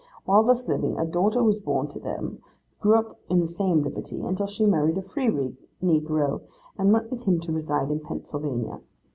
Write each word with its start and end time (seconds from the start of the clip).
While 0.25 0.41
thus 0.41 0.67
living, 0.67 0.97
a 0.97 1.05
daughter 1.05 1.43
was 1.43 1.59
born 1.59 1.87
to 1.89 1.99
them, 1.99 2.41
who 2.79 2.89
grew 2.89 2.97
up 2.97 3.19
in 3.29 3.39
the 3.39 3.45
same 3.45 3.83
liberty, 3.83 4.19
until 4.19 4.47
she 4.47 4.65
married 4.65 4.97
a 4.97 5.03
free 5.03 5.55
negro, 5.79 6.41
and 6.75 6.91
went 6.91 7.11
with 7.11 7.25
him 7.25 7.39
to 7.41 7.51
reside 7.51 7.91
in 7.91 7.99
Pennsylvania. 7.99 8.81